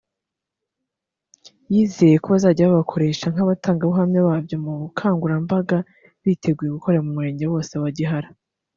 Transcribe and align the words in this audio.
yizeye 1.73 2.15
ko 2.21 2.27
bazajya 2.33 2.69
babakoresha 2.71 3.25
nk’abatangabuhamya 3.33 4.19
babyo 4.29 4.55
mu 4.63 4.73
bukangurambaga 4.81 5.77
biteguye 6.23 6.69
gukora 6.77 6.97
mu 7.05 7.09
murenge 7.15 7.45
wose 7.53 7.73
wa 7.83 7.91
Gihara 7.97 8.29